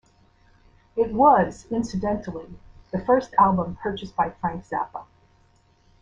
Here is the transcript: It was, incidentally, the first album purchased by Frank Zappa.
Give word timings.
It 0.95 1.11
was, 1.13 1.67
incidentally, 1.69 2.55
the 2.89 2.97
first 3.05 3.35
album 3.35 3.75
purchased 3.83 4.15
by 4.15 4.31
Frank 4.31 4.65
Zappa. 4.65 5.03